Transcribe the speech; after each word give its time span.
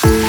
Hello, 0.00 0.22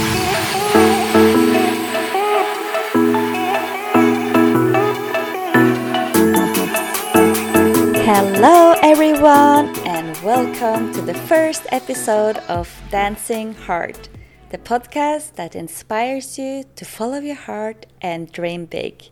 everyone, 8.82 9.77
and 9.86 10.18
welcome 10.23 10.91
to 10.93 11.02
the 11.04 11.13
first 11.13 11.68
episode 11.70 12.38
of 12.47 12.82
Dancing 12.89 13.54
Heart, 13.54 14.10
the 14.50 14.58
podcast 14.58 15.36
that 15.36 15.55
inspires 15.55 16.40
you 16.40 16.64
to 16.76 16.84
follow 16.86 17.20
your 17.20 17.36
heart 17.36 17.86
and 18.02 18.32
dream 18.32 18.66
big. 18.66 19.04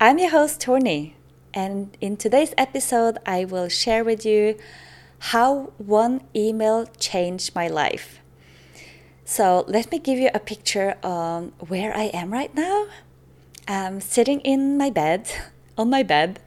I'm 0.00 0.18
your 0.18 0.30
host, 0.30 0.60
Torny, 0.60 1.14
and 1.52 1.96
in 2.00 2.16
today's 2.16 2.54
episode, 2.56 3.18
I 3.26 3.44
will 3.46 3.68
share 3.68 4.04
with 4.04 4.24
you 4.24 4.56
how 5.18 5.72
one 5.78 6.20
email 6.36 6.86
changed 7.00 7.56
my 7.56 7.66
life. 7.66 8.21
So, 9.24 9.64
let 9.68 9.90
me 9.90 9.98
give 9.98 10.18
you 10.18 10.30
a 10.34 10.40
picture 10.40 10.96
on 11.02 11.52
where 11.58 11.96
I 11.96 12.04
am 12.12 12.32
right 12.32 12.54
now. 12.54 12.86
I'm 13.68 14.00
sitting 14.00 14.40
in 14.40 14.76
my 14.76 14.90
bed, 14.90 15.30
on 15.78 15.90
my 15.90 16.02
bed 16.02 16.40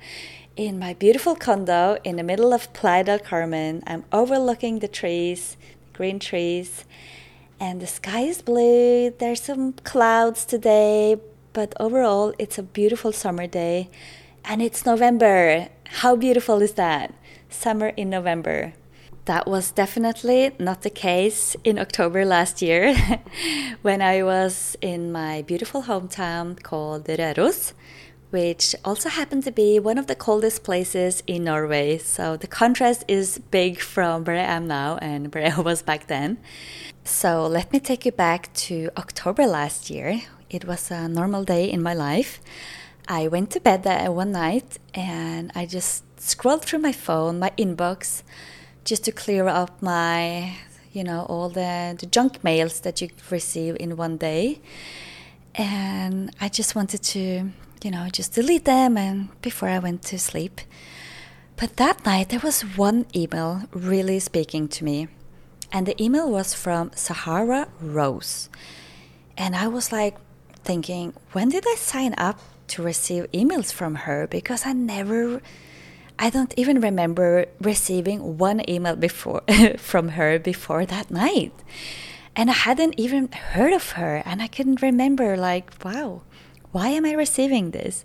in 0.55 0.79
my 0.79 0.93
beautiful 0.93 1.35
condo 1.35 1.97
in 2.03 2.15
the 2.15 2.23
middle 2.23 2.53
of 2.53 2.71
Playa 2.71 3.03
del 3.03 3.19
Carmen. 3.19 3.83
I'm 3.85 4.05
overlooking 4.11 4.79
the 4.79 4.87
trees, 4.87 5.57
green 5.91 6.17
trees, 6.17 6.85
and 7.59 7.81
the 7.81 7.87
sky 7.87 8.21
is 8.21 8.41
blue. 8.41 9.11
There's 9.11 9.41
some 9.41 9.73
clouds 9.83 10.45
today, 10.45 11.17
but 11.51 11.73
overall, 11.79 12.33
it's 12.39 12.57
a 12.57 12.63
beautiful 12.63 13.11
summer 13.11 13.47
day. 13.47 13.89
And 14.45 14.61
it's 14.61 14.85
November. 14.85 15.69
How 16.01 16.15
beautiful 16.15 16.61
is 16.61 16.73
that? 16.73 17.13
Summer 17.49 17.89
in 17.89 18.09
November. 18.09 18.73
That 19.25 19.47
was 19.47 19.71
definitely 19.71 20.51
not 20.59 20.83
the 20.83 20.89
case 20.89 21.55
in 21.63 21.79
October 21.79 22.25
last 22.25 22.61
year 22.61 22.95
when 23.81 24.01
I 24.01 24.21
was 24.21 24.77
in 24.81 25.11
my 25.11 25.41
beautiful 25.41 25.83
hometown 25.83 26.61
called 26.61 27.05
Røros 27.05 27.73
which 28.35 28.75
also 28.83 29.07
happened 29.07 29.43
to 29.45 29.51
be 29.51 29.79
one 29.79 29.97
of 29.97 30.07
the 30.07 30.15
coldest 30.15 30.61
places 30.61 31.23
in 31.25 31.45
Norway. 31.45 31.97
So 31.97 32.35
the 32.35 32.47
contrast 32.47 33.05
is 33.07 33.39
big 33.49 33.79
from 33.79 34.25
where 34.25 34.35
I 34.35 34.55
am 34.57 34.67
now 34.67 34.97
and 34.97 35.21
where 35.33 35.53
I 35.55 35.61
was 35.61 35.81
back 35.81 36.07
then. 36.07 36.37
So 37.05 37.47
let 37.47 37.71
me 37.71 37.79
take 37.79 38.05
you 38.05 38.11
back 38.11 38.51
to 38.67 38.89
October 38.97 39.45
last 39.45 39.89
year. 39.89 40.21
It 40.49 40.65
was 40.65 40.91
a 40.91 41.07
normal 41.07 41.45
day 41.45 41.71
in 41.71 41.81
my 41.81 41.93
life. 41.93 42.41
I 43.07 43.29
went 43.29 43.51
to 43.51 43.61
bed 43.61 43.83
that 43.83 44.13
one 44.13 44.33
night 44.33 44.79
and 44.93 45.51
I 45.55 45.65
just 45.65 46.03
scrolled 46.19 46.65
through 46.65 46.79
my 46.79 46.91
phone, 46.91 47.39
my 47.39 47.51
inbox, 47.57 48.23
just 48.85 49.03
to 49.03 49.11
clear 49.11 49.47
up 49.47 49.81
my, 49.81 50.55
you 50.93 51.03
know, 51.03 51.25
all 51.27 51.49
the, 51.49 51.95
the 51.99 52.05
junk 52.05 52.43
mails 52.43 52.79
that 52.81 53.01
you 53.01 53.09
receive 53.29 53.75
in 53.79 53.97
one 53.97 54.15
day. 54.17 54.61
And 55.55 56.33
I 56.39 56.47
just 56.47 56.75
wanted 56.75 57.03
to 57.03 57.49
you 57.85 57.91
know, 57.91 58.09
just 58.11 58.33
delete 58.33 58.65
them 58.65 58.97
and 58.97 59.29
before 59.43 59.69
I 59.69 59.77
went 59.77 60.01
to 60.05 60.17
sleep. 60.17 60.61
But 61.55 61.77
that 61.77 62.03
night 62.03 62.29
there 62.29 62.39
was 62.39 62.61
one 62.61 63.05
email 63.15 63.61
really 63.71 64.19
speaking 64.19 64.67
to 64.69 64.83
me. 64.83 65.07
And 65.71 65.85
the 65.85 66.01
email 66.01 66.29
was 66.29 66.55
from 66.55 66.91
Sahara 66.95 67.67
Rose. 67.79 68.49
And 69.37 69.55
I 69.55 69.67
was 69.67 69.91
like 69.91 70.17
thinking, 70.63 71.13
when 71.33 71.49
did 71.49 71.63
I 71.67 71.75
sign 71.75 72.15
up 72.17 72.39
to 72.69 72.81
receive 72.81 73.31
emails 73.31 73.71
from 73.71 73.95
her? 73.95 74.25
Because 74.25 74.65
I 74.65 74.73
never 74.73 75.41
I 76.17 76.29
don't 76.29 76.53
even 76.57 76.79
remember 76.79 77.45
receiving 77.59 78.37
one 78.37 78.67
email 78.69 78.95
before 78.95 79.41
from 79.77 80.09
her 80.09 80.39
before 80.39 80.85
that 80.85 81.11
night. 81.11 81.53
And 82.35 82.49
I 82.49 82.53
hadn't 82.53 82.95
even 82.97 83.31
heard 83.31 83.73
of 83.73 83.91
her 83.91 84.21
and 84.25 84.41
I 84.41 84.47
couldn't 84.47 84.81
remember 84.81 85.37
like, 85.37 85.71
wow 85.83 86.21
why 86.75 86.89
am 86.89 87.05
I 87.05 87.13
receiving 87.13 87.71
this? 87.71 88.03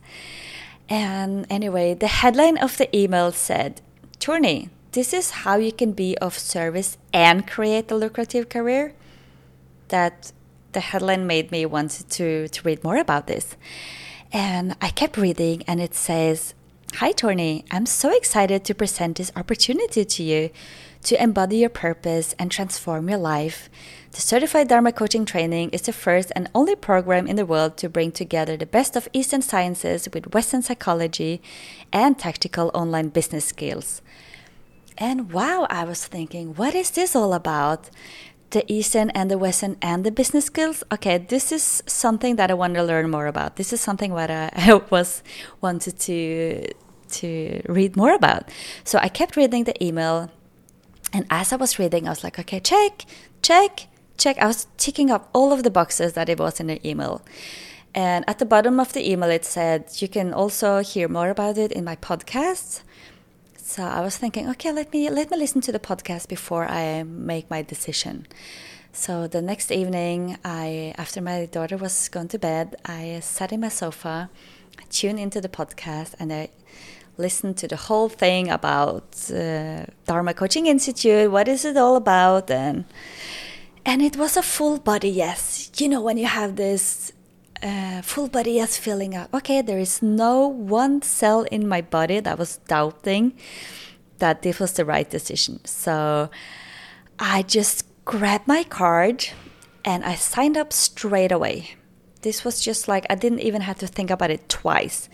And 0.88 1.44
anyway, 1.50 1.93
the 1.93 2.06
headline 2.06 2.56
of 2.56 2.78
the 2.78 2.87
email 2.97 3.32
said, 3.32 3.81
Torny, 4.20 4.69
this 4.93 5.12
is 5.12 5.43
how 5.43 5.56
you 5.56 5.72
can 5.72 5.91
be 5.91 6.16
of 6.19 6.38
service 6.38 6.97
and 7.12 7.49
create 7.49 7.91
a 7.91 7.97
lucrative 7.97 8.49
career. 8.49 8.94
That 9.88 10.31
the 10.70 10.78
headline 10.78 11.26
made 11.26 11.50
me 11.50 11.66
want 11.66 11.91
to, 12.10 12.47
to 12.47 12.62
read 12.62 12.84
more 12.84 12.97
about 12.97 13.26
this. 13.26 13.56
And 14.32 14.76
I 14.81 14.91
kept 14.91 15.16
reading, 15.16 15.65
and 15.66 15.81
it 15.81 15.97
says, 15.97 16.54
Hi, 16.96 17.12
Torny, 17.12 17.64
I'm 17.70 17.86
so 17.86 18.14
excited 18.14 18.64
to 18.64 18.74
present 18.74 19.16
this 19.16 19.32
opportunity 19.36 20.04
to 20.04 20.22
you 20.22 20.50
to 21.04 21.22
embody 21.22 21.58
your 21.58 21.70
purpose 21.70 22.34
and 22.38 22.50
transform 22.50 23.08
your 23.08 23.16
life. 23.16 23.70
The 24.10 24.20
Certified 24.20 24.68
Dharma 24.68 24.92
Coaching 24.92 25.24
Training 25.24 25.70
is 25.70 25.82
the 25.82 25.92
first 25.92 26.32
and 26.34 26.50
only 26.52 26.74
program 26.74 27.26
in 27.26 27.36
the 27.36 27.46
world 27.46 27.76
to 27.78 27.88
bring 27.88 28.10
together 28.10 28.56
the 28.56 28.66
best 28.66 28.96
of 28.96 29.08
Eastern 29.12 29.40
sciences 29.40 30.08
with 30.12 30.34
Western 30.34 30.62
psychology 30.62 31.40
and 31.92 32.18
tactical 32.18 32.70
online 32.74 33.08
business 33.08 33.46
skills. 33.46 34.02
And 34.98 35.32
wow, 35.32 35.66
I 35.70 35.84
was 35.84 36.04
thinking, 36.04 36.54
what 36.56 36.74
is 36.74 36.90
this 36.90 37.16
all 37.16 37.32
about? 37.32 37.88
The 38.50 38.65
Eastern 38.72 39.11
and 39.11 39.31
the 39.31 39.38
Western 39.38 39.77
and 39.81 40.05
the 40.05 40.11
business 40.11 40.47
skills. 40.47 40.83
Okay, 40.93 41.19
this 41.19 41.53
is 41.53 41.83
something 41.87 42.37
that 42.37 42.50
I 42.50 42.55
want 42.55 42.75
to 42.75 42.83
learn 42.83 43.11
more 43.11 43.27
about. 43.27 43.56
This 43.56 43.72
is 43.72 43.81
something 43.81 44.12
what 44.12 44.31
I 44.31 44.81
was 44.91 45.22
wanted 45.61 45.99
to 46.00 46.66
to 47.11 47.62
read 47.69 47.97
more 47.97 48.15
about. 48.15 48.49
So 48.84 48.99
I 48.99 49.09
kept 49.09 49.37
reading 49.37 49.65
the 49.65 49.84
email, 49.84 50.31
and 51.12 51.27
as 51.31 51.53
I 51.53 51.56
was 51.56 51.78
reading, 51.78 52.06
I 52.06 52.11
was 52.11 52.22
like, 52.25 52.38
okay, 52.38 52.61
check, 52.61 53.05
check, 53.43 53.87
check. 54.16 54.38
I 54.38 54.47
was 54.47 54.67
ticking 54.77 55.11
up 55.11 55.28
all 55.32 55.53
of 55.53 55.62
the 55.62 55.71
boxes 55.71 56.12
that 56.15 56.28
it 56.28 56.38
was 56.38 56.61
in 56.61 56.69
the 56.69 56.88
email. 56.88 57.22
And 57.94 58.25
at 58.28 58.38
the 58.38 58.47
bottom 58.47 58.78
of 58.78 58.93
the 58.93 59.11
email, 59.11 59.31
it 59.31 59.44
said, 59.44 59.91
you 59.97 60.06
can 60.06 60.32
also 60.32 60.78
hear 60.78 61.09
more 61.09 61.31
about 61.31 61.59
it 61.59 61.72
in 61.72 61.84
my 61.84 61.97
podcast. 61.97 62.82
So 63.70 63.84
I 63.84 64.00
was 64.00 64.16
thinking, 64.16 64.50
okay, 64.50 64.72
let 64.72 64.92
me 64.92 65.08
let 65.10 65.31
me 65.31 65.36
listen 65.36 65.60
to 65.60 65.70
the 65.70 65.78
podcast 65.78 66.26
before 66.26 66.66
I 66.66 67.04
make 67.04 67.48
my 67.48 67.62
decision. 67.62 68.26
So 68.92 69.28
the 69.28 69.41
next 69.41 69.70
evening, 69.70 70.38
I 70.44 70.92
after 70.98 71.20
my 71.20 71.47
daughter 71.47 71.76
was 71.76 72.08
gone 72.08 72.26
to 72.34 72.38
bed, 72.41 72.75
I 72.84 73.20
sat 73.22 73.53
in 73.53 73.60
my 73.60 73.69
sofa, 73.69 74.28
tuned 74.91 75.20
into 75.20 75.41
the 75.41 75.48
podcast, 75.48 76.14
and 76.19 76.32
I 76.32 76.48
listened 77.16 77.58
to 77.58 77.69
the 77.69 77.76
whole 77.76 78.08
thing 78.08 78.50
about 78.50 79.04
uh, 79.31 79.84
Dharma 80.04 80.34
Coaching 80.34 80.66
Institute. 80.66 81.31
What 81.31 81.47
is 81.47 81.64
it 81.64 81.76
all 81.76 81.94
about? 81.94 82.50
And 82.50 82.87
and 83.87 84.02
it 84.02 84.16
was 84.16 84.37
a 84.37 84.42
full 84.42 84.78
body 84.81 85.10
yes. 85.10 85.70
You 85.78 85.88
know, 85.91 86.02
when 86.02 86.19
you 86.19 86.26
have 86.26 86.56
this 86.56 87.12
uh, 87.62 88.03
full 88.03 88.28
body 88.28 88.59
is 88.59 88.76
filling 88.76 89.15
up. 89.15 89.32
okay, 89.34 89.62
there 89.62 89.78
is 89.78 90.03
no 90.03 90.47
one 90.47 91.03
cell 91.03 91.43
in 91.50 91.69
my 91.69 91.81
body 91.81 92.21
that 92.21 92.38
was 92.38 92.59
doubting 92.69 93.34
that 94.19 94.43
this 94.43 94.59
was 94.59 94.72
the 94.75 94.84
right 94.84 95.09
decision. 95.10 95.65
So 95.65 96.31
I 97.19 97.43
just 97.43 97.84
grabbed 98.04 98.47
my 98.47 98.65
card 98.65 99.28
and 99.84 100.04
I 100.04 100.15
signed 100.15 100.56
up 100.56 100.72
straight 100.72 101.32
away. 101.32 101.75
This 102.22 102.44
was 102.44 102.60
just 102.60 102.88
like, 102.88 103.06
I 103.09 103.15
didn't 103.15 103.41
even 103.41 103.62
have 103.62 103.78
to 103.78 103.87
think 103.87 104.10
about 104.10 104.31
it 104.31 104.49
twice. 104.49 105.09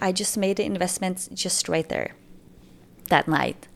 I 0.00 0.12
just 0.12 0.36
made 0.36 0.56
the 0.56 0.64
investment 0.64 1.28
just 1.34 1.68
right 1.68 1.88
there 1.88 2.14
that 3.08 3.28
night. 3.28 3.68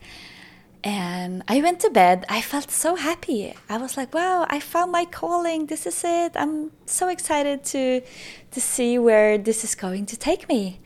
And 0.85 1.41
I 1.47 1.63
went 1.63 1.79
to 1.79 1.89
bed. 1.89 2.25
I 2.29 2.41
felt 2.41 2.69
so 2.69 2.93
happy. 2.93 3.55
I 3.67 3.77
was 3.77 3.97
like, 3.97 4.13
wow, 4.13 4.45
I 4.47 4.59
found 4.59 4.91
my 4.91 5.05
calling. 5.05 5.65
This 5.65 5.87
is 5.87 6.03
it. 6.05 6.33
I'm 6.35 6.71
so 6.85 7.09
excited 7.09 7.63
to 7.73 8.01
to 8.51 8.61
see 8.61 8.99
where 8.99 9.39
this 9.39 9.63
is 9.63 9.73
going 9.73 10.05
to 10.05 10.15
take 10.15 10.47
me. 10.47 10.79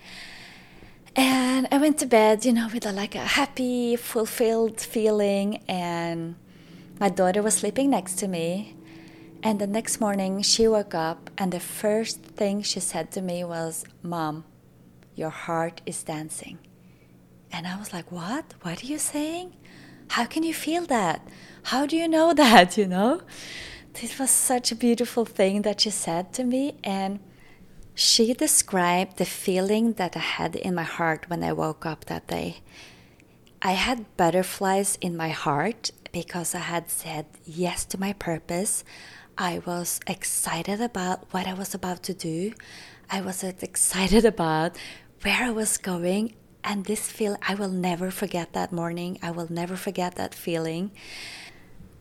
And 1.18 1.68
I 1.70 1.78
went 1.80 1.98
to 2.00 2.06
bed, 2.06 2.46
you 2.46 2.54
know, 2.54 2.70
with 2.74 2.86
a, 2.86 2.94
like 2.94 3.14
a 3.14 3.28
happy, 3.40 3.98
fulfilled 3.98 4.80
feeling. 4.80 5.62
And 5.68 6.36
my 6.98 7.10
daughter 7.10 7.42
was 7.42 7.56
sleeping 7.56 7.90
next 7.90 8.16
to 8.20 8.28
me. 8.30 8.78
And 9.44 9.60
the 9.60 9.68
next 9.68 10.00
morning, 10.00 10.42
she 10.44 10.68
woke 10.68 10.94
up, 10.94 11.30
and 11.38 11.52
the 11.54 11.62
first 11.62 12.22
thing 12.22 12.62
she 12.62 12.82
said 12.82 13.10
to 13.14 13.22
me 13.22 13.44
was, 13.46 13.86
Mom, 14.04 14.44
your 15.16 15.30
heart 15.30 15.82
is 15.86 16.04
dancing. 16.04 16.58
And 17.52 17.68
I 17.68 17.78
was 17.78 17.92
like, 17.92 18.12
What? 18.14 18.46
What 18.62 18.82
are 18.82 18.86
you 18.86 18.98
saying? 18.98 19.59
How 20.10 20.26
can 20.26 20.44
you 20.44 20.54
feel 20.54 20.86
that? 20.88 21.28
How 21.64 21.86
do 21.86 21.96
you 21.96 22.08
know 22.08 22.34
that? 22.44 22.78
You 22.78 22.88
know? 22.88 23.22
This 23.94 24.20
was 24.20 24.30
such 24.30 24.72
a 24.72 24.76
beautiful 24.76 25.26
thing 25.26 25.64
that 25.64 25.82
she 25.82 25.90
said 25.90 26.34
to 26.34 26.44
me. 26.44 26.76
And 26.84 27.20
she 27.94 28.34
described 28.34 29.18
the 29.18 29.26
feeling 29.26 29.94
that 29.94 30.16
I 30.16 30.20
had 30.20 30.56
in 30.56 30.74
my 30.76 30.84
heart 30.84 31.30
when 31.30 31.44
I 31.44 31.54
woke 31.54 31.86
up 31.86 32.06
that 32.06 32.28
day. 32.28 32.58
I 33.62 33.74
had 33.74 34.16
butterflies 34.16 34.98
in 35.02 35.18
my 35.18 35.30
heart 35.30 35.92
because 36.12 36.56
I 36.56 36.60
had 36.60 36.90
said 36.90 37.26
yes 37.46 37.84
to 37.86 38.00
my 38.00 38.14
purpose. 38.14 38.84
I 39.38 39.62
was 39.66 40.00
excited 40.08 40.82
about 40.82 41.32
what 41.34 41.46
I 41.46 41.54
was 41.54 41.74
about 41.74 42.02
to 42.04 42.14
do. 42.14 42.54
I 43.12 43.22
was 43.22 43.44
excited 43.62 44.26
about 44.26 44.78
where 45.22 45.44
I 45.44 45.52
was 45.52 45.78
going 45.78 46.36
and 46.64 46.86
this 46.86 47.12
feel 47.12 47.38
I 47.48 47.56
will 47.56 47.70
never 47.70 48.12
forget 48.12 48.54
that 48.54 48.72
morning. 48.72 49.18
I 49.22 49.32
will 49.32 49.48
never 49.50 49.76
forget 49.76 50.16
that 50.16 50.34
feeling. 50.36 50.92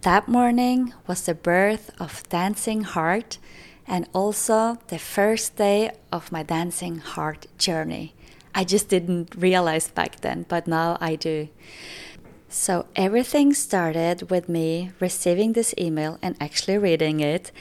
That 0.03 0.29
morning 0.29 0.95
was 1.07 1.23
the 1.27 1.35
birth 1.35 1.91
of 2.01 2.29
Dancing 2.29 2.83
Heart 2.83 3.39
and 3.87 4.07
also 4.13 4.79
the 4.89 4.99
first 4.99 5.57
day 5.57 5.91
of 6.13 6.31
my 6.31 6.43
Dancing 6.43 6.99
Heart 6.99 7.47
journey. 7.59 8.15
I 8.55 8.65
just 8.65 8.89
didn't 8.89 9.35
realize 9.37 9.89
back 9.89 10.21
then, 10.21 10.45
but 10.49 10.67
now 10.67 10.99
I 11.01 11.17
do. 11.17 11.49
So 12.49 12.87
everything 12.97 13.53
started 13.55 14.31
with 14.31 14.49
me 14.49 14.93
receiving 15.01 15.53
this 15.53 15.75
email 15.79 16.19
and 16.23 16.37
actually 16.41 16.79
reading 16.79 17.21
it. 17.21 17.53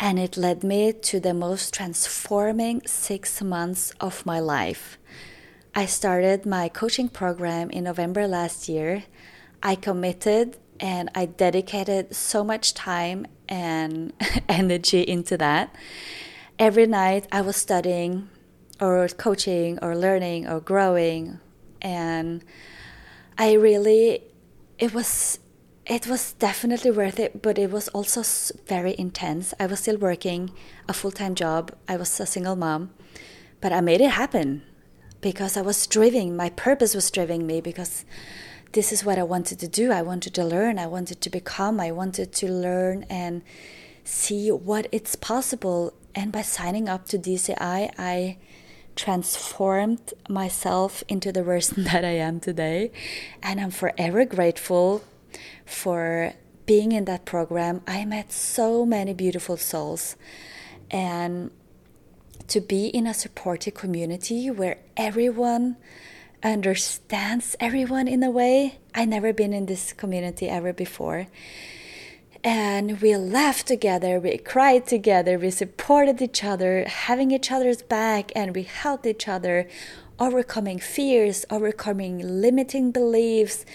And 0.00 0.18
it 0.18 0.36
led 0.36 0.62
me 0.62 0.92
to 0.92 1.18
the 1.18 1.34
most 1.34 1.74
transforming 1.74 2.82
six 2.86 3.42
months 3.42 3.92
of 4.00 4.24
my 4.24 4.38
life. 4.38 4.98
I 5.78 5.86
started 5.86 6.44
my 6.44 6.68
coaching 6.68 7.08
program 7.08 7.70
in 7.70 7.84
November 7.84 8.26
last 8.26 8.68
year. 8.68 9.04
I 9.62 9.76
committed 9.76 10.56
and 10.80 11.08
I 11.14 11.26
dedicated 11.26 12.16
so 12.16 12.42
much 12.42 12.74
time 12.74 13.28
and 13.48 14.12
energy 14.48 15.02
into 15.02 15.36
that. 15.38 15.72
Every 16.58 16.88
night 16.88 17.28
I 17.30 17.42
was 17.42 17.54
studying 17.54 18.28
or 18.80 19.06
coaching 19.06 19.78
or 19.80 19.94
learning 19.94 20.48
or 20.48 20.58
growing 20.58 21.38
and 21.80 22.44
I 23.38 23.52
really 23.52 24.24
it 24.80 24.92
was 24.92 25.38
it 25.86 26.08
was 26.08 26.32
definitely 26.32 26.90
worth 26.90 27.20
it, 27.20 27.40
but 27.40 27.56
it 27.56 27.70
was 27.70 27.86
also 27.90 28.24
very 28.66 28.96
intense. 28.98 29.54
I 29.60 29.66
was 29.66 29.78
still 29.78 29.96
working 29.96 30.50
a 30.88 30.92
full-time 30.92 31.36
job. 31.36 31.70
I 31.86 31.96
was 31.96 32.18
a 32.18 32.26
single 32.26 32.56
mom, 32.56 32.90
but 33.60 33.72
I 33.72 33.80
made 33.80 34.00
it 34.00 34.10
happen 34.10 34.62
because 35.20 35.56
I 35.56 35.62
was 35.62 35.86
driving. 35.86 36.36
My 36.36 36.50
purpose 36.50 36.94
was 36.94 37.10
driving 37.10 37.46
me 37.46 37.60
because 37.60 38.04
this 38.72 38.92
is 38.92 39.04
what 39.04 39.18
I 39.18 39.22
wanted 39.22 39.58
to 39.60 39.68
do. 39.68 39.90
I 39.90 40.02
wanted 40.02 40.34
to 40.34 40.44
learn. 40.44 40.78
I 40.78 40.86
wanted 40.86 41.20
to 41.22 41.30
become. 41.30 41.80
I 41.80 41.90
wanted 41.90 42.32
to 42.34 42.48
learn 42.48 43.04
and 43.08 43.42
see 44.04 44.50
what 44.50 44.86
it's 44.92 45.16
possible. 45.16 45.94
And 46.14 46.32
by 46.32 46.42
signing 46.42 46.88
up 46.88 47.06
to 47.08 47.18
DCI, 47.18 47.92
I 47.98 48.38
transformed 48.94 50.12
myself 50.28 51.04
into 51.08 51.32
the 51.32 51.42
person 51.42 51.84
that 51.90 52.04
I 52.04 52.16
am 52.16 52.40
today. 52.40 52.90
And 53.42 53.60
I'm 53.60 53.70
forever 53.70 54.24
grateful 54.24 55.02
for 55.64 56.34
being 56.66 56.92
in 56.92 57.06
that 57.06 57.24
program. 57.24 57.80
I 57.86 58.04
met 58.04 58.32
so 58.32 58.84
many 58.84 59.14
beautiful 59.14 59.56
souls. 59.56 60.16
And 60.90 61.50
to 62.48 62.60
be 62.60 62.86
in 62.86 63.06
a 63.06 63.14
supportive 63.14 63.74
community 63.74 64.50
where 64.50 64.78
everyone 64.96 65.76
understands 66.42 67.56
everyone 67.60 68.08
in 68.08 68.22
a 68.22 68.30
way. 68.30 68.78
I 68.94 69.04
never 69.04 69.32
been 69.32 69.52
in 69.52 69.66
this 69.66 69.92
community 69.92 70.48
ever 70.48 70.72
before. 70.72 71.26
And 72.44 73.00
we 73.00 73.16
laughed 73.16 73.66
together, 73.66 74.20
we 74.20 74.38
cried 74.38 74.86
together, 74.86 75.38
we 75.38 75.50
supported 75.50 76.22
each 76.22 76.44
other, 76.44 76.84
having 76.86 77.32
each 77.32 77.50
other's 77.50 77.82
back, 77.82 78.30
and 78.36 78.54
we 78.54 78.62
helped 78.62 79.06
each 79.06 79.26
other, 79.26 79.68
overcoming 80.20 80.78
fears, 80.78 81.44
overcoming 81.50 82.40
limiting 82.40 82.92
beliefs, 82.92 83.66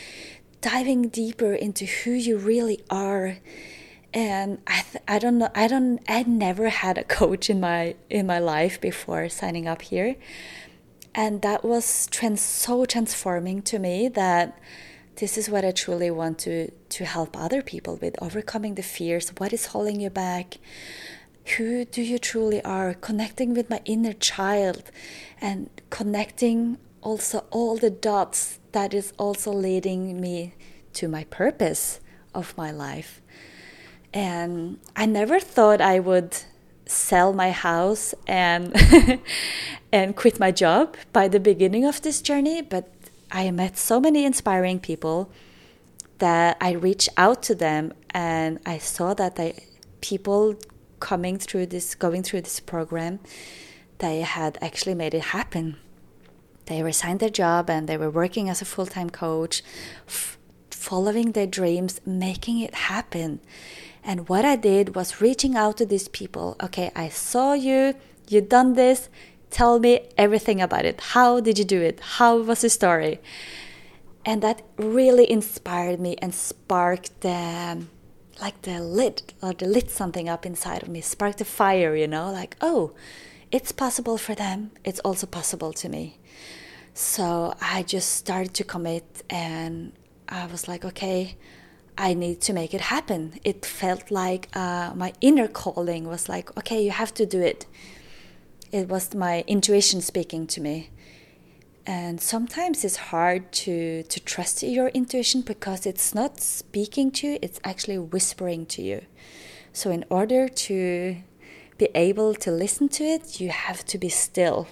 diving 0.62 1.10
deeper 1.10 1.54
into 1.54 1.86
who 1.86 2.12
you 2.12 2.38
really 2.38 2.81
are. 2.90 3.38
And 4.13 4.60
I, 4.68 4.83
I 5.07 5.19
don't 5.19 5.39
know, 5.39 5.50
I 5.56 5.68
don't, 5.68 6.00
I 6.07 6.24
never 6.24 6.69
had 6.69 6.98
a 6.98 7.04
coach 7.04 7.50
in 7.50 7.60
my 7.60 7.95
in 8.10 8.27
my 8.27 8.39
life 8.39 8.80
before 8.80 9.27
signing 9.30 9.68
up 9.68 9.81
here. 9.81 10.15
And 11.15 11.42
that 11.42 11.63
was 11.63 12.07
trans- 12.07 12.42
so 12.42 12.86
transforming 12.86 13.62
to 13.63 13.80
me 13.80 14.07
that 14.10 14.57
this 15.15 15.38
is 15.38 15.50
what 15.50 15.65
I 15.65 15.71
truly 15.71 16.12
want 16.12 16.39
to 16.39 16.71
to 16.71 17.06
help 17.06 17.38
other 17.38 17.62
people 17.62 17.98
with 18.01 18.21
overcoming 18.21 18.75
the 18.75 18.83
fears. 18.83 19.30
What 19.38 19.54
is 19.54 19.68
holding 19.68 20.00
you 20.00 20.10
back? 20.10 20.57
Who 21.57 21.86
do 21.86 22.01
you 22.01 22.19
truly 22.19 22.63
are? 22.63 22.94
Connecting 22.94 23.54
with 23.54 23.69
my 23.69 23.81
inner 23.86 24.13
child 24.13 24.92
and 25.42 25.69
connecting 25.89 26.77
also 27.01 27.45
all 27.51 27.77
the 27.77 27.89
dots 27.89 28.59
that 28.71 28.94
is 28.94 29.12
also 29.18 29.51
leading 29.51 30.21
me 30.21 30.54
to 30.94 31.07
my 31.07 31.25
purpose 31.25 32.00
of 32.33 32.57
my 32.57 32.71
life 32.71 33.23
and 34.13 34.80
I 34.95 35.06
never 35.06 35.39
thought 35.39 35.81
I 35.81 36.00
would 36.00 36.38
sell 36.86 37.33
my 37.33 37.51
house 37.51 38.13
and 38.27 38.74
and 39.92 40.15
quit 40.15 40.39
my 40.39 40.51
job 40.51 40.95
by 41.12 41.27
the 41.27 41.39
beginning 41.39 41.86
of 41.86 42.01
this 42.01 42.21
journey 42.21 42.62
but 42.62 42.92
i 43.31 43.50
met 43.51 43.77
so 43.77 44.01
many 44.01 44.25
inspiring 44.25 44.77
people 44.81 45.31
that 46.18 46.57
i 46.60 46.74
reached 46.74 47.07
out 47.15 47.42
to 47.42 47.56
them 47.56 47.94
and 48.10 48.60
i 48.65 48.77
saw 48.77 49.13
that 49.13 49.38
they 49.38 49.57
people 50.01 50.56
coming 51.00 51.38
through 51.38 51.66
this 51.66 51.95
going 51.95 52.21
through 52.21 52.42
this 52.42 52.59
program 52.59 53.18
they 54.04 54.19
had 54.19 54.57
actually 54.62 54.95
made 54.95 55.13
it 55.13 55.31
happen. 55.38 55.77
They 56.66 56.83
resigned 56.83 57.21
their 57.21 57.30
job 57.30 57.69
and 57.69 57.88
they 57.88 57.95
were 57.95 58.09
working 58.09 58.50
as 58.50 58.62
a 58.62 58.66
full-time 58.66 59.09
coach 59.09 59.63
following 60.69 61.31
their 61.31 61.48
dreams 61.48 62.01
making 62.06 62.59
it 62.59 62.75
happen 62.75 63.39
and 64.04 64.28
what 64.28 64.46
I 64.46 64.56
did 64.56 64.96
was 64.96 65.22
reaching 65.22 65.56
out 65.56 65.78
to 65.78 65.86
these 65.86 66.08
people. 66.08 66.56
Okay, 66.62 66.92
I 66.96 67.10
saw 67.10 67.54
you, 67.54 67.96
you 68.28 68.42
done 68.42 68.74
this. 68.74 69.10
Tell 69.50 69.80
me 69.80 70.08
everything 70.18 70.62
about 70.62 70.86
it. 70.86 71.00
How 71.00 71.40
did 71.40 71.58
you 71.58 71.66
do 71.66 71.82
it? 71.82 72.00
How 72.00 72.38
was 72.38 72.62
the 72.62 72.70
story? 72.70 73.20
And 74.26 74.42
that 74.42 74.62
really 74.78 75.30
inspired 75.30 76.00
me 76.00 76.16
and 76.22 76.34
sparked 76.34 77.22
the 77.22 77.84
like 78.42 78.62
the 78.64 78.82
lit 78.82 79.34
or 79.42 79.54
the 79.54 79.68
lit 79.68 79.90
something 79.90 80.28
up 80.28 80.46
inside 80.46 80.84
of 80.84 80.90
me, 80.90 81.02
sparked 81.02 81.40
a 81.40 81.46
fire, 81.46 81.96
you 81.96 82.08
know, 82.08 82.32
like, 82.32 82.58
oh, 82.62 82.92
it's 83.52 83.72
possible 83.72 84.18
for 84.18 84.34
them. 84.34 84.72
It's 84.84 85.00
also 85.02 85.28
possible 85.28 85.72
to 85.74 85.88
me. 85.88 86.18
So 86.94 87.54
I 87.62 87.84
just 87.84 88.10
started 88.14 88.54
to 88.56 88.64
commit 88.64 89.24
and 89.30 89.94
I 90.28 90.48
was 90.48 90.68
like, 90.68 90.84
okay, 90.84 91.36
I 91.98 92.13
need 92.13 92.42
to 92.42 92.54
make 92.54 92.74
it 92.74 92.81
happen. 92.81 93.40
It 93.44 93.66
felt 93.66 94.10
like 94.10 94.50
uh, 94.54 94.94
my 94.95 95.13
inner 95.22 95.48
calling 95.48 96.07
was 96.07 96.28
like, 96.28 96.56
okay, 96.57 96.84
you 96.84 96.92
have 96.92 97.13
to 97.16 97.25
do 97.25 97.42
it. 97.42 97.66
It 98.72 98.90
was 98.90 99.13
my 99.13 99.44
intuition 99.48 100.01
speaking 100.01 100.48
to 100.48 100.62
me. 100.62 100.90
And 101.86 102.19
sometimes 102.22 102.84
it's 102.84 102.95
hard 102.95 103.51
to, 103.63 104.04
to 104.04 104.19
trust 104.22 104.63
your 104.63 104.88
intuition 104.90 105.42
because 105.42 105.86
it's 105.86 106.16
not 106.16 106.40
speaking 106.40 107.12
to 107.12 107.28
you, 107.28 107.40
it's 107.42 107.60
actually 107.63 107.98
whispering 107.98 108.66
to 108.68 108.81
you. 108.81 109.01
So, 109.74 109.92
in 109.92 110.06
order 110.10 110.48
to 110.48 111.18
be 111.78 111.90
able 111.94 112.35
to 112.35 112.52
listen 112.52 112.88
to 112.90 113.04
it, 113.04 113.42
you 113.42 113.50
have 113.50 113.83
to 113.85 113.97
be 113.97 114.07
still, 114.07 114.68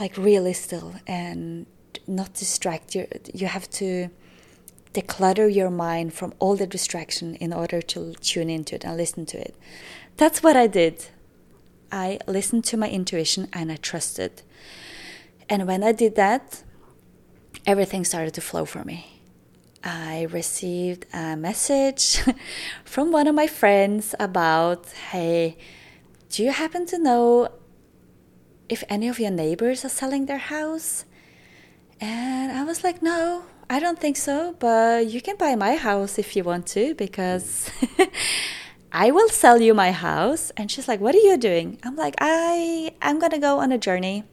like 0.00 0.16
really 0.16 0.54
still, 0.54 0.94
and 1.06 1.66
not 2.06 2.34
distract 2.34 2.94
you. 2.94 3.06
You 3.34 3.48
have 3.48 3.68
to 3.70 4.08
declutter 4.96 5.48
your 5.52 5.70
mind 5.70 6.14
from 6.14 6.32
all 6.38 6.56
the 6.56 6.66
distraction 6.66 7.34
in 7.36 7.52
order 7.52 7.82
to 7.82 8.14
tune 8.14 8.48
into 8.48 8.74
it 8.74 8.84
and 8.84 8.96
listen 8.96 9.26
to 9.26 9.38
it. 9.38 9.54
That's 10.16 10.42
what 10.42 10.56
I 10.56 10.66
did. 10.66 11.06
I 11.92 12.18
listened 12.26 12.64
to 12.64 12.76
my 12.76 12.88
intuition 12.88 13.48
and 13.52 13.70
I 13.70 13.76
trusted. 13.76 14.42
And 15.48 15.66
when 15.66 15.82
I 15.84 15.92
did 15.92 16.16
that, 16.16 16.62
everything 17.66 18.04
started 18.04 18.32
to 18.34 18.40
flow 18.40 18.64
for 18.64 18.84
me. 18.84 19.20
I 19.84 20.22
received 20.30 21.06
a 21.12 21.36
message 21.36 22.18
from 22.84 23.12
one 23.12 23.26
of 23.26 23.34
my 23.34 23.46
friends 23.46 24.14
about, 24.18 24.86
hey, 25.12 25.58
do 26.30 26.42
you 26.42 26.50
happen 26.50 26.86
to 26.86 26.98
know 26.98 27.48
if 28.68 28.82
any 28.88 29.08
of 29.08 29.20
your 29.20 29.30
neighbors 29.30 29.84
are 29.84 29.90
selling 30.00 30.26
their 30.26 30.44
house? 30.56 31.04
And 32.00 32.50
I 32.50 32.64
was 32.64 32.82
like, 32.82 33.00
no, 33.00 33.44
I 33.68 33.80
don't 33.80 33.98
think 33.98 34.16
so, 34.16 34.54
but 34.58 35.06
you 35.06 35.20
can 35.20 35.36
buy 35.36 35.56
my 35.56 35.74
house 35.74 36.18
if 36.18 36.36
you 36.36 36.44
want 36.44 36.66
to 36.68 36.94
because 36.94 37.68
I 38.92 39.10
will 39.10 39.28
sell 39.28 39.60
you 39.60 39.74
my 39.74 39.90
house. 39.90 40.52
And 40.56 40.70
she's 40.70 40.86
like, 40.86 41.00
"What 41.00 41.14
are 41.14 41.24
you 41.30 41.36
doing?" 41.36 41.78
I'm 41.82 41.96
like, 41.96 42.14
"I 42.20 42.92
I'm 43.02 43.20
to 43.20 43.38
go 43.38 43.58
on 43.58 43.72
a 43.72 43.78
journey. 43.78 44.24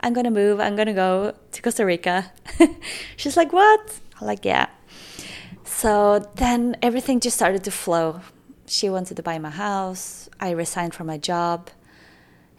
I'm 0.00 0.14
to 0.14 0.30
move. 0.30 0.60
I'm 0.60 0.76
to 0.76 0.92
go 0.92 1.34
to 1.52 1.62
Costa 1.62 1.86
Rica." 1.86 2.32
she's 3.16 3.36
like, 3.36 3.52
"What?" 3.52 4.00
I'm 4.20 4.26
like, 4.26 4.44
"Yeah." 4.44 4.66
So 5.64 6.20
then 6.36 6.76
everything 6.82 7.18
just 7.20 7.36
started 7.36 7.64
to 7.64 7.70
flow. 7.70 8.20
She 8.66 8.90
wanted 8.90 9.16
to 9.16 9.22
buy 9.22 9.38
my 9.38 9.50
house. 9.50 10.28
I 10.38 10.50
resigned 10.50 10.94
from 10.94 11.06
my 11.06 11.18
job. 11.18 11.70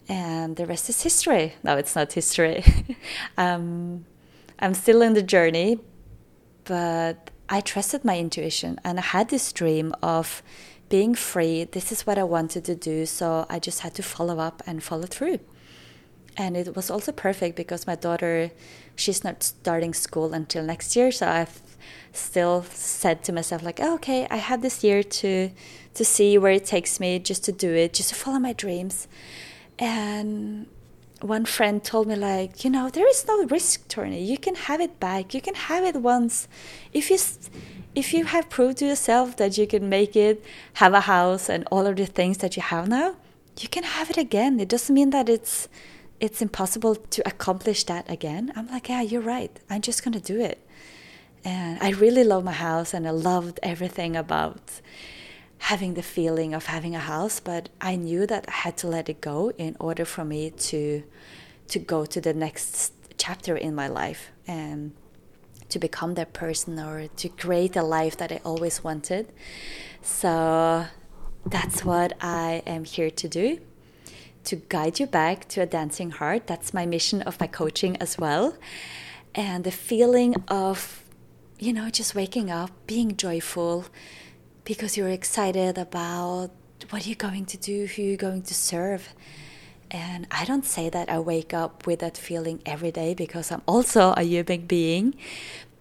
And 0.09 0.57
the 0.57 0.65
rest 0.65 0.89
is 0.89 1.01
history. 1.01 1.53
No, 1.63 1.77
it's 1.77 1.95
not 1.95 2.11
history. 2.11 2.63
um, 3.37 4.05
I'm 4.59 4.73
still 4.73 5.01
in 5.01 5.13
the 5.13 5.23
journey, 5.23 5.79
but 6.65 7.31
I 7.49 7.61
trusted 7.61 8.03
my 8.05 8.17
intuition 8.17 8.79
and 8.83 8.99
I 8.99 9.03
had 9.03 9.29
this 9.29 9.51
dream 9.53 9.93
of 10.01 10.41
being 10.89 11.15
free. 11.15 11.65
This 11.65 11.91
is 11.91 12.05
what 12.07 12.17
I 12.17 12.23
wanted 12.23 12.65
to 12.65 12.75
do. 12.75 13.05
So 13.05 13.45
I 13.49 13.59
just 13.59 13.81
had 13.81 13.93
to 13.95 14.03
follow 14.03 14.39
up 14.39 14.61
and 14.65 14.83
follow 14.83 15.05
through. 15.07 15.39
and 16.35 16.57
it 16.57 16.75
was 16.75 16.89
also 16.89 17.11
perfect 17.11 17.55
because 17.55 17.85
my 17.85 17.95
daughter 17.95 18.51
she's 18.95 19.23
not 19.23 19.43
starting 19.43 19.93
school 19.93 20.33
until 20.33 20.63
next 20.63 20.95
year 20.95 21.11
so 21.11 21.27
i've 21.27 21.61
still 22.11 22.63
said 22.71 23.23
to 23.23 23.31
myself 23.31 23.61
like 23.63 23.79
oh, 23.81 23.95
okay 23.95 24.27
i 24.31 24.37
have 24.37 24.61
this 24.61 24.83
year 24.83 25.03
to 25.03 25.49
to 25.93 26.03
see 26.03 26.37
where 26.37 26.51
it 26.51 26.65
takes 26.65 26.99
me 26.99 27.19
just 27.19 27.43
to 27.43 27.51
do 27.51 27.71
it 27.73 27.93
just 27.93 28.09
to 28.09 28.15
follow 28.15 28.39
my 28.39 28.53
dreams 28.53 29.07
and 29.79 30.65
one 31.23 31.45
friend 31.45 31.83
told 31.83 32.07
me 32.07 32.15
like 32.15 32.63
you 32.63 32.69
know 32.69 32.89
there 32.89 33.07
is 33.07 33.25
no 33.27 33.45
risk 33.45 33.87
Torny 33.87 34.25
you 34.25 34.37
can 34.37 34.55
have 34.55 34.81
it 34.81 34.99
back. 34.99 35.33
You 35.33 35.41
can 35.41 35.55
have 35.55 35.83
it 35.83 35.95
once. 35.95 36.47
If 36.91 37.09
you 37.09 37.17
if 37.95 38.13
you 38.13 38.25
have 38.25 38.49
proved 38.49 38.77
to 38.79 38.85
yourself 38.85 39.37
that 39.37 39.57
you 39.57 39.65
can 39.67 39.87
make 39.87 40.15
it 40.15 40.43
have 40.73 40.93
a 40.93 41.01
house 41.01 41.49
and 41.49 41.67
all 41.71 41.85
of 41.87 41.95
the 41.95 42.05
things 42.05 42.39
that 42.39 42.55
you 42.55 42.61
have 42.61 42.87
now 42.87 43.15
you 43.59 43.69
can 43.69 43.83
have 43.83 44.09
it 44.09 44.17
again. 44.17 44.59
It 44.59 44.67
doesn't 44.67 44.93
mean 44.93 45.11
that 45.11 45.29
it's 45.29 45.67
it's 46.19 46.41
impossible 46.41 46.95
to 46.95 47.27
accomplish 47.27 47.83
that 47.85 48.09
again. 48.09 48.51
I'm 48.55 48.67
like 48.67 48.89
yeah 48.89 49.01
you're 49.01 49.21
right. 49.21 49.57
I'm 49.69 49.81
just 49.81 50.03
going 50.03 50.13
to 50.13 50.33
do 50.33 50.39
it. 50.41 50.59
And 51.45 51.77
i 51.81 51.89
really 51.91 52.23
love 52.23 52.43
my 52.43 52.57
house 52.67 52.93
and 52.93 53.05
i 53.05 53.11
loved 53.11 53.59
everything 53.61 54.15
about 54.15 54.81
having 55.63 55.93
the 55.93 56.03
feeling 56.03 56.53
of 56.53 56.65
having 56.65 56.93
a 56.93 56.99
house, 56.99 57.39
but 57.39 57.69
I 57.79 57.95
knew 57.95 58.27
that 58.27 58.45
I 58.49 58.51
had 58.51 58.75
to 58.77 58.87
let 58.87 59.07
it 59.07 59.21
go 59.21 59.51
in 59.57 59.77
order 59.79 60.03
for 60.05 60.25
me 60.25 60.49
to 60.69 61.03
to 61.69 61.79
go 61.79 62.05
to 62.05 62.19
the 62.19 62.33
next 62.33 62.91
chapter 63.17 63.55
in 63.55 63.73
my 63.73 63.87
life 63.87 64.31
and 64.45 64.91
to 65.69 65.79
become 65.79 66.15
that 66.15 66.33
person 66.33 66.77
or 66.79 67.07
to 67.07 67.29
create 67.29 67.75
a 67.77 67.81
life 67.81 68.17
that 68.17 68.31
I 68.31 68.41
always 68.43 68.83
wanted. 68.83 69.31
So 70.01 70.85
that's 71.45 71.85
what 71.85 72.11
I 72.19 72.61
am 72.65 72.83
here 72.83 73.09
to 73.09 73.27
do 73.29 73.59
to 74.43 74.57
guide 74.57 74.99
you 74.99 75.07
back 75.07 75.47
to 75.47 75.61
a 75.61 75.65
dancing 75.65 76.11
heart. 76.11 76.47
That's 76.47 76.73
my 76.73 76.85
mission 76.85 77.21
of 77.21 77.39
my 77.39 77.47
coaching 77.47 77.95
as 77.97 78.17
well. 78.17 78.57
And 79.33 79.63
the 79.63 79.71
feeling 79.71 80.35
of, 80.49 81.05
you 81.57 81.71
know, 81.71 81.89
just 81.89 82.13
waking 82.13 82.51
up, 82.51 82.71
being 82.85 83.15
joyful, 83.15 83.85
because 84.65 84.97
you're 84.97 85.09
excited 85.09 85.77
about 85.77 86.51
what 86.89 87.05
you're 87.05 87.15
going 87.15 87.45
to 87.45 87.57
do, 87.57 87.85
who 87.85 88.01
you're 88.01 88.17
going 88.17 88.43
to 88.43 88.53
serve. 88.53 89.13
And 89.91 90.25
I 90.31 90.45
don't 90.45 90.65
say 90.65 90.89
that 90.89 91.09
I 91.09 91.19
wake 91.19 91.53
up 91.53 91.85
with 91.85 91.99
that 91.99 92.17
feeling 92.17 92.61
every 92.65 92.91
day 92.91 93.13
because 93.13 93.51
I'm 93.51 93.61
also 93.67 94.13
a 94.13 94.23
human 94.23 94.65
being, 94.65 95.15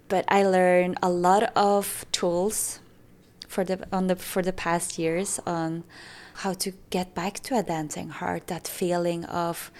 but 0.08 0.24
I 0.28 0.44
learned 0.44 0.98
a 1.02 1.08
lot 1.08 1.44
of 1.56 2.04
tools 2.12 2.80
for 3.48 3.64
the 3.64 3.86
on 3.92 4.06
the 4.06 4.16
for 4.16 4.42
the 4.42 4.52
past 4.52 4.98
years 4.98 5.40
on 5.46 5.84
how 6.36 6.52
to 6.54 6.72
get 6.90 7.14
back 7.14 7.40
to 7.40 7.58
a 7.58 7.62
dancing 7.62 8.08
heart, 8.08 8.46
that 8.48 8.66
feeling 8.66 9.24
of 9.26 9.70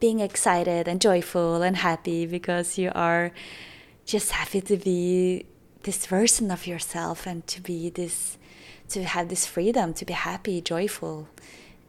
being 0.00 0.20
excited 0.20 0.88
and 0.88 1.00
joyful 1.00 1.62
and 1.62 1.76
happy 1.76 2.26
because 2.26 2.76
you 2.78 2.90
are 2.94 3.32
just 4.04 4.32
happy 4.32 4.60
to 4.60 4.76
be 4.76 5.46
this 5.84 6.06
version 6.06 6.50
of 6.50 6.66
yourself 6.66 7.26
and 7.26 7.46
to 7.46 7.60
be 7.60 7.88
this 7.90 8.36
to 8.92 9.04
have 9.04 9.28
this 9.28 9.46
freedom 9.46 9.94
to 9.94 10.04
be 10.04 10.12
happy, 10.12 10.60
joyful, 10.60 11.28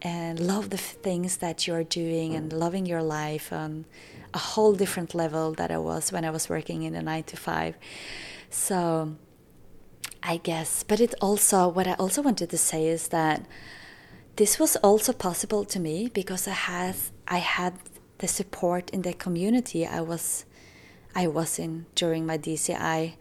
and 0.02 0.38
love 0.38 0.70
the 0.70 0.78
things 0.78 1.38
that 1.38 1.66
you're 1.66 1.84
doing 1.84 2.34
and 2.34 2.52
loving 2.52 2.86
your 2.86 3.02
life 3.02 3.52
on 3.52 3.84
a 4.34 4.38
whole 4.38 4.74
different 4.74 5.14
level 5.14 5.52
that 5.54 5.70
I 5.70 5.78
was 5.78 6.12
when 6.12 6.24
I 6.24 6.30
was 6.30 6.48
working 6.48 6.82
in 6.82 6.94
a 6.94 7.02
nine 7.02 7.24
to 7.24 7.36
five. 7.36 7.76
So 8.50 9.16
I 10.22 10.38
guess, 10.38 10.82
but 10.82 11.00
it 11.00 11.14
also, 11.20 11.68
what 11.68 11.86
I 11.86 11.94
also 11.94 12.22
wanted 12.22 12.50
to 12.50 12.58
say 12.58 12.86
is 12.86 13.08
that 13.08 13.46
this 14.36 14.58
was 14.58 14.76
also 14.76 15.12
possible 15.12 15.64
to 15.66 15.78
me 15.78 16.10
because 16.12 16.48
I 16.48 16.52
had, 16.52 16.96
I 17.28 17.38
had 17.38 17.74
the 18.18 18.28
support 18.28 18.90
in 18.90 19.02
the 19.02 19.12
community 19.12 19.86
I 19.86 20.00
was, 20.00 20.44
I 21.14 21.26
was 21.26 21.58
in 21.58 21.86
during 21.94 22.26
my 22.26 22.38
DCI. 22.38 23.14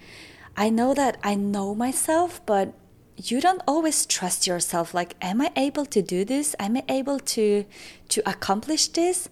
I 0.55 0.69
know 0.69 0.93
that 0.93 1.17
I 1.23 1.35
know 1.35 1.75
myself, 1.75 2.41
but 2.45 2.73
you 3.17 3.39
don't 3.39 3.61
always 3.67 4.05
trust 4.05 4.47
yourself 4.47 4.93
like 4.93 5.15
am 5.21 5.41
i 5.41 5.51
able 5.55 5.85
to 5.85 6.01
do 6.01 6.25
this? 6.25 6.55
Am 6.59 6.77
i 6.77 6.83
able 6.89 7.19
to 7.19 7.65
to 8.09 8.29
accomplish 8.29 8.87
this? 8.87 9.29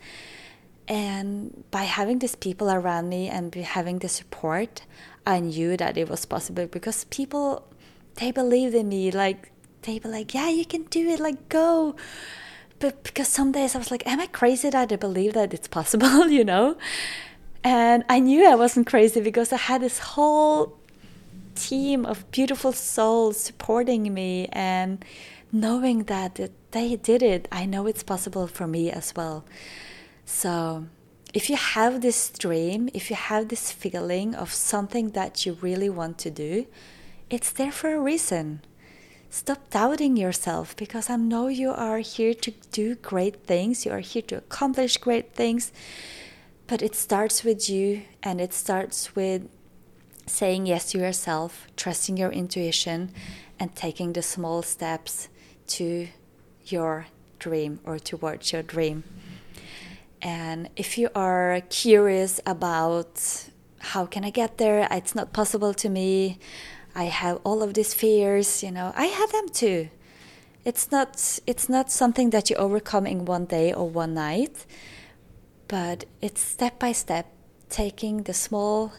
And 0.87 1.63
by 1.71 1.83
having 1.83 2.19
these 2.19 2.35
people 2.35 2.69
around 2.69 3.09
me 3.09 3.29
and 3.29 3.53
having 3.55 3.99
the 3.99 4.09
support 4.09 4.83
i 5.25 5.39
knew 5.39 5.77
that 5.77 5.97
it 5.97 6.09
was 6.09 6.25
possible 6.25 6.67
because 6.67 7.05
people 7.05 7.67
they 8.15 8.31
believed 8.31 8.75
in 8.75 8.89
me 8.89 9.11
like 9.11 9.51
they 9.83 9.99
were 10.03 10.09
like 10.09 10.33
yeah 10.33 10.49
you 10.49 10.65
can 10.65 10.83
do 10.83 11.07
it 11.09 11.19
like 11.19 11.49
go. 11.49 11.95
But 12.79 13.03
because 13.03 13.27
some 13.27 13.51
days 13.51 13.75
i 13.75 13.77
was 13.77 13.91
like 13.91 14.05
am 14.07 14.19
i 14.19 14.27
crazy 14.27 14.69
that 14.69 14.91
i 14.91 14.95
believe 14.95 15.33
that 15.33 15.53
it's 15.53 15.67
possible? 15.67 16.27
You 16.37 16.45
know? 16.45 16.77
And 17.63 18.03
i 18.09 18.19
knew 18.19 18.47
i 18.49 18.55
wasn't 18.55 18.87
crazy 18.87 19.21
because 19.21 19.53
i 19.53 19.57
had 19.57 19.81
this 19.81 19.99
whole 19.99 20.80
team 21.55 22.05
of 22.05 22.29
beautiful 22.31 22.71
souls 22.71 23.37
supporting 23.37 24.13
me 24.13 24.47
and 24.51 25.03
knowing 25.51 26.03
that 26.05 26.39
they 26.71 26.95
did 26.95 27.21
it, 27.21 27.47
I 27.51 27.65
know 27.65 27.87
it's 27.87 28.03
possible 28.03 28.47
for 28.47 28.67
me 28.67 28.91
as 28.91 29.13
well. 29.15 29.45
So, 30.25 30.85
if 31.33 31.49
you 31.49 31.55
have 31.55 32.01
this 32.01 32.29
dream, 32.29 32.89
if 32.93 33.09
you 33.09 33.15
have 33.15 33.47
this 33.47 33.71
feeling 33.71 34.35
of 34.35 34.53
something 34.53 35.11
that 35.11 35.45
you 35.45 35.57
really 35.61 35.89
want 35.89 36.17
to 36.19 36.29
do, 36.29 36.67
it's 37.29 37.51
there 37.51 37.71
for 37.71 37.93
a 37.93 37.99
reason. 37.99 38.61
Stop 39.29 39.69
doubting 39.69 40.17
yourself 40.17 40.75
because 40.75 41.09
I 41.09 41.15
know 41.15 41.47
you 41.47 41.71
are 41.71 41.99
here 41.99 42.33
to 42.33 42.51
do 42.71 42.95
great 42.95 43.45
things, 43.45 43.85
you 43.85 43.91
are 43.93 43.99
here 43.99 44.23
to 44.23 44.37
accomplish 44.37 44.97
great 44.97 45.33
things. 45.33 45.71
But 46.67 46.81
it 46.81 46.95
starts 46.95 47.43
with 47.43 47.69
you 47.69 48.03
and 48.21 48.41
it 48.41 48.53
starts 48.53 49.15
with 49.15 49.47
saying 50.25 50.65
yes 50.65 50.91
to 50.91 50.97
yourself, 50.97 51.67
trusting 51.75 52.17
your 52.17 52.31
intuition, 52.31 53.11
and 53.59 53.75
taking 53.75 54.13
the 54.13 54.21
small 54.21 54.61
steps 54.61 55.27
to 55.67 56.07
your 56.65 57.07
dream 57.39 57.79
or 57.83 57.99
towards 57.99 58.51
your 58.51 58.63
dream. 58.63 59.03
And 60.21 60.69
if 60.75 60.97
you 60.97 61.09
are 61.15 61.61
curious 61.69 62.39
about 62.45 63.49
how 63.79 64.05
can 64.05 64.23
I 64.23 64.29
get 64.29 64.57
there, 64.57 64.87
it's 64.91 65.15
not 65.15 65.33
possible 65.33 65.73
to 65.73 65.89
me. 65.89 66.37
I 66.93 67.05
have 67.05 67.39
all 67.43 67.63
of 67.63 67.73
these 67.73 67.93
fears, 67.93 68.61
you 68.61 68.71
know, 68.71 68.93
I 68.95 69.05
have 69.05 69.31
them 69.31 69.49
too. 69.49 69.89
It's 70.63 70.91
not 70.91 71.39
it's 71.47 71.67
not 71.69 71.89
something 71.89 72.29
that 72.29 72.49
you 72.49 72.55
overcome 72.57 73.07
in 73.07 73.25
one 73.25 73.45
day 73.45 73.73
or 73.73 73.89
one 73.89 74.13
night, 74.13 74.65
but 75.67 76.05
it's 76.21 76.41
step 76.41 76.77
by 76.77 76.91
step 76.91 77.25
taking 77.69 78.23
the 78.23 78.33
small 78.33 78.91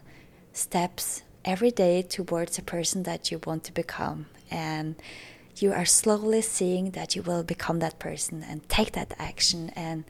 steps 0.52 1.22
every 1.44 1.70
day 1.70 2.02
towards 2.02 2.58
a 2.58 2.62
person 2.62 3.02
that 3.04 3.30
you 3.30 3.40
want 3.44 3.64
to 3.64 3.72
become. 3.72 4.26
And 4.50 4.96
you 5.56 5.72
are 5.72 5.84
slowly 5.84 6.42
seeing 6.42 6.92
that 6.92 7.14
you 7.14 7.22
will 7.22 7.42
become 7.42 7.78
that 7.80 7.98
person 7.98 8.42
and 8.42 8.68
take 8.68 8.92
that 8.92 9.14
action. 9.18 9.70
And 9.76 10.04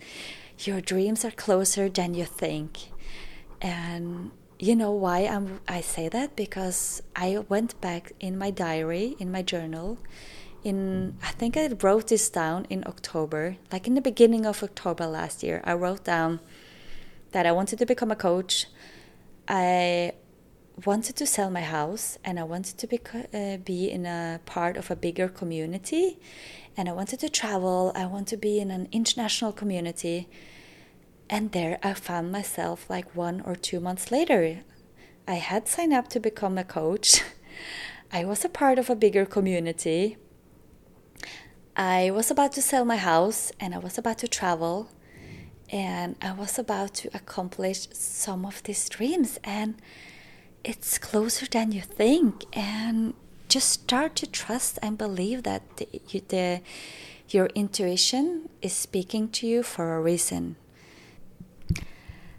your 0.58 0.80
dreams 0.80 1.24
are 1.24 1.30
closer 1.30 1.88
than 1.88 2.14
you 2.14 2.24
think. 2.24 2.90
And 3.60 4.30
you 4.58 4.76
know 4.76 4.92
why 4.92 5.20
I'm, 5.20 5.60
I 5.66 5.80
say 5.80 6.08
that? 6.08 6.36
Because 6.36 7.02
I 7.16 7.38
went 7.48 7.80
back 7.80 8.12
in 8.20 8.38
my 8.38 8.50
diary, 8.50 9.16
in 9.18 9.32
my 9.32 9.42
journal. 9.42 9.98
In 10.62 11.16
I 11.22 11.32
think 11.32 11.56
I 11.56 11.66
wrote 11.80 12.06
this 12.06 12.30
down 12.30 12.66
in 12.70 12.84
October, 12.86 13.56
like 13.72 13.88
in 13.88 13.94
the 13.94 14.00
beginning 14.00 14.46
of 14.46 14.62
October 14.62 15.06
last 15.06 15.42
year. 15.42 15.60
I 15.64 15.72
wrote 15.72 16.04
down 16.04 16.38
that 17.32 17.46
I 17.46 17.52
wanted 17.52 17.80
to 17.80 17.86
become 17.86 18.12
a 18.12 18.16
coach. 18.16 18.66
I 19.48 20.12
wanted 20.84 21.16
to 21.16 21.26
sell 21.26 21.50
my 21.50 21.60
house 21.60 22.18
and 22.24 22.38
I 22.38 22.44
wanted 22.44 22.78
to 22.78 22.86
be, 22.86 23.00
uh, 23.34 23.58
be 23.58 23.90
in 23.90 24.06
a 24.06 24.40
part 24.46 24.76
of 24.76 24.90
a 24.90 24.96
bigger 24.96 25.28
community 25.28 26.18
and 26.76 26.88
I 26.88 26.92
wanted 26.92 27.20
to 27.20 27.28
travel. 27.28 27.92
I 27.94 28.06
want 28.06 28.28
to 28.28 28.36
be 28.36 28.58
in 28.58 28.70
an 28.70 28.88
international 28.92 29.52
community. 29.52 30.28
And 31.28 31.52
there 31.52 31.78
I 31.82 31.94
found 31.94 32.32
myself 32.32 32.88
like 32.88 33.14
one 33.14 33.40
or 33.42 33.54
two 33.54 33.80
months 33.80 34.10
later. 34.10 34.60
I 35.28 35.34
had 35.34 35.68
signed 35.68 35.92
up 35.92 36.08
to 36.08 36.20
become 36.20 36.58
a 36.58 36.64
coach. 36.64 37.22
I 38.12 38.24
was 38.24 38.44
a 38.44 38.48
part 38.48 38.78
of 38.78 38.90
a 38.90 38.96
bigger 38.96 39.24
community. 39.24 40.16
I 41.76 42.10
was 42.10 42.30
about 42.30 42.52
to 42.52 42.62
sell 42.62 42.84
my 42.84 42.98
house 42.98 43.52
and 43.58 43.74
I 43.74 43.78
was 43.78 43.96
about 43.96 44.18
to 44.18 44.28
travel 44.28 44.90
and 45.70 46.16
I 46.20 46.32
was 46.32 46.58
about 46.58 46.92
to 46.94 47.10
accomplish 47.14 47.88
some 47.92 48.44
of 48.44 48.62
these 48.62 48.88
dreams 48.90 49.38
and 49.42 49.80
it's 50.64 50.98
closer 50.98 51.46
than 51.46 51.72
you 51.72 51.80
think 51.80 52.44
and 52.52 53.14
just 53.48 53.68
start 53.70 54.16
to 54.16 54.26
trust 54.26 54.78
and 54.82 54.96
believe 54.96 55.42
that 55.42 55.62
the, 55.76 55.88
the, 56.28 56.60
your 57.28 57.46
intuition 57.54 58.48
is 58.60 58.72
speaking 58.72 59.28
to 59.28 59.46
you 59.46 59.62
for 59.62 59.96
a 59.96 60.00
reason. 60.00 60.56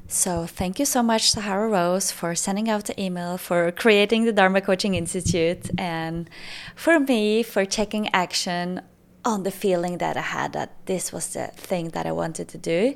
So 0.08 0.46
thank 0.46 0.78
you 0.78 0.86
so 0.86 1.02
much 1.02 1.32
sahara 1.32 1.68
rose 1.68 2.12
for 2.12 2.36
sending 2.36 2.70
out 2.70 2.86
the 2.86 3.02
email 3.02 3.38
for 3.38 3.72
creating 3.72 4.26
the 4.26 4.32
dharma 4.32 4.62
coaching 4.62 4.94
institute 4.94 5.72
and 5.78 6.30
for 6.76 7.00
me 7.00 7.42
for 7.42 7.66
taking 7.66 8.14
action 8.14 8.82
on 9.26 9.42
the 9.42 9.50
feeling 9.50 9.98
that 9.98 10.16
i 10.16 10.22
had 10.22 10.54
that 10.54 10.86
this 10.86 11.12
was 11.12 11.34
the 11.34 11.48
thing 11.56 11.90
that 11.90 12.06
i 12.06 12.12
wanted 12.12 12.48
to 12.48 12.58
do 12.60 12.94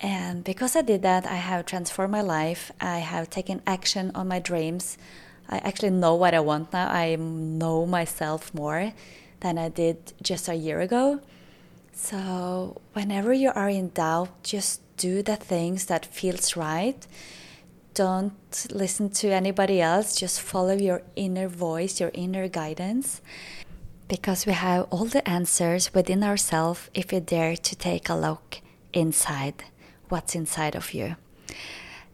And 0.00 0.44
because 0.44 0.76
I 0.76 0.82
did 0.82 1.02
that, 1.02 1.26
I 1.26 1.36
have 1.36 1.66
transformed 1.66 2.12
my 2.12 2.20
life. 2.20 2.70
I 2.80 2.98
have 2.98 3.30
taken 3.30 3.62
action 3.66 4.12
on 4.14 4.28
my 4.28 4.38
dreams. 4.38 4.96
I 5.48 5.58
actually 5.58 5.90
know 5.90 6.14
what 6.14 6.34
I 6.34 6.40
want 6.40 6.72
now. 6.72 6.88
I 6.88 7.16
know 7.16 7.84
myself 7.84 8.54
more 8.54 8.92
than 9.40 9.58
I 9.58 9.68
did 9.68 10.12
just 10.22 10.48
a 10.48 10.54
year 10.54 10.80
ago. 10.80 11.20
So, 11.92 12.80
whenever 12.92 13.32
you 13.32 13.50
are 13.54 13.68
in 13.68 13.88
doubt, 13.88 14.44
just 14.44 14.82
do 14.96 15.20
the 15.20 15.34
things 15.34 15.86
that 15.86 16.06
feels 16.06 16.54
right. 16.54 17.04
Don't 17.94 18.66
listen 18.70 19.10
to 19.10 19.30
anybody 19.30 19.80
else, 19.80 20.14
just 20.14 20.40
follow 20.40 20.74
your 20.74 21.02
inner 21.16 21.48
voice, 21.48 21.98
your 21.98 22.12
inner 22.14 22.46
guidance. 22.46 23.20
Because 24.06 24.46
we 24.46 24.52
have 24.52 24.86
all 24.90 25.06
the 25.06 25.28
answers 25.28 25.92
within 25.92 26.22
ourselves 26.22 26.88
if 26.94 27.10
we 27.10 27.18
dare 27.18 27.56
to 27.56 27.74
take 27.74 28.08
a 28.08 28.14
look 28.14 28.60
inside 28.92 29.64
what's 30.08 30.34
inside 30.34 30.74
of 30.74 30.94
you. 30.94 31.16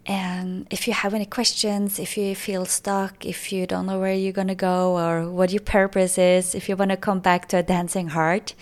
And 0.06 0.66
if 0.70 0.86
you 0.86 0.92
have 0.92 1.14
any 1.14 1.24
questions, 1.24 1.98
if 1.98 2.18
you 2.18 2.34
feel 2.34 2.66
stuck, 2.66 3.24
if 3.24 3.52
you 3.52 3.66
don't 3.66 3.86
know 3.86 3.98
where 3.98 4.12
you're 4.12 4.32
going 4.32 4.48
to 4.48 4.54
go 4.54 4.98
or 4.98 5.30
what 5.30 5.50
your 5.50 5.62
purpose 5.62 6.18
is, 6.18 6.54
if 6.54 6.68
you 6.68 6.76
want 6.76 6.90
to 6.90 6.96
come 6.96 7.20
back 7.20 7.48
to 7.48 7.58
a 7.58 7.62
dancing 7.62 8.08
heart, 8.08 8.54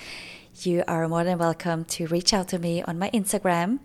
you 0.60 0.84
are 0.86 1.08
more 1.08 1.24
than 1.24 1.38
welcome 1.38 1.84
to 1.86 2.06
reach 2.06 2.32
out 2.32 2.48
to 2.48 2.58
me 2.58 2.82
on 2.82 2.98
my 2.98 3.10
Instagram 3.10 3.80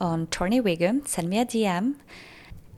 on 0.00 0.26
Torny 0.28 0.62
Wigum. 0.62 1.06
Send 1.06 1.28
me 1.28 1.38
a 1.38 1.44
DM. 1.44 1.96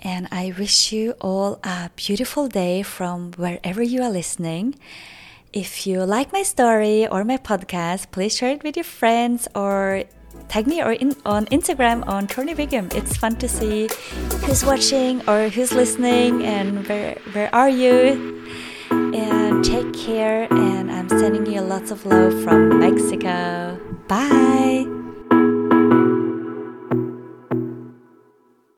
And 0.01 0.29
I 0.31 0.53
wish 0.57 0.93
you 0.93 1.13
all 1.21 1.61
a 1.63 1.91
beautiful 1.95 2.49
day 2.49 2.83
from 2.83 3.33
wherever 3.33 3.83
you 3.83 4.03
are 4.03 4.11
listening. 4.11 4.77
If 5.53 5.87
you 5.87 6.05
like 6.05 6.33
my 6.33 6.43
story 6.43 7.07
or 7.07 7.25
my 7.25 7.37
podcast, 7.37 8.11
please 8.11 8.37
share 8.37 8.51
it 8.51 8.63
with 8.63 8.77
your 8.77 8.85
friends 8.85 9.49
or 9.55 10.05
tag 10.49 10.67
me 10.67 10.83
or 10.83 10.93
in, 10.93 11.15
on 11.25 11.47
Instagram 11.47 12.07
on 12.07 12.27
Torny 12.27 12.55
Wigum. 12.55 12.93
It's 12.95 13.17
fun 13.17 13.37
to 13.37 13.49
see 13.49 13.89
who's 14.45 14.65
watching 14.65 15.27
or 15.29 15.49
who's 15.49 15.73
listening 15.73 16.45
and 16.45 16.87
where 16.87 17.19
where 17.33 17.55
are 17.55 17.69
you. 17.69 18.37
And 18.91 19.65
take 19.65 19.93
care. 19.95 20.47
And 20.53 20.91
I'm 20.91 21.09
sending 21.09 21.47
you 21.47 21.61
lots 21.61 21.91
of 21.91 22.07
love 22.07 22.43
from 22.43 22.79
Mexico. 22.79 23.79
Bye. 24.07 25.08